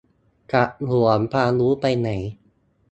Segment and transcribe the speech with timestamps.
[0.51, 2.09] จะหวงความรู้ไปไหน?